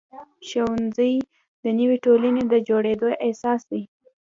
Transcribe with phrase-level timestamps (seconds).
[0.47, 1.13] ښوونځي
[1.63, 3.81] د نوې ټولنې د جوړېدو اساس شول.